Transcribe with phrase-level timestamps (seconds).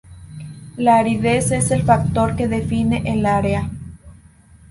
[0.77, 3.69] La aridez es el factor que define el área.